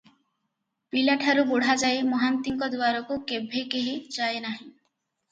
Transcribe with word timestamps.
ପିଲାଠାରୁ 0.93 1.43
ବୁଢ଼ାଯାଏ 1.49 1.99
ମହାନ୍ତିଙ୍କ 2.13 2.69
ଦୁଆରକୁ 2.75 3.17
କେଭେ 3.33 3.61
କେହି 3.75 3.93
ଯାଏ 4.17 4.41
ନାହିଁ। 4.47 4.65